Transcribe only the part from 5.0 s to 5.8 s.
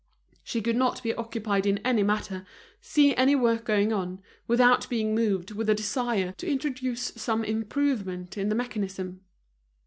moved with a